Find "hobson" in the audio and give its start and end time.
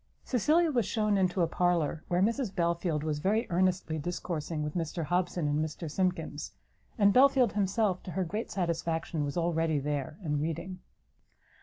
5.03-5.47